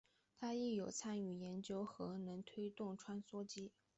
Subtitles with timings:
[0.39, 3.71] 他亦有参与研究核能推动的穿梭机。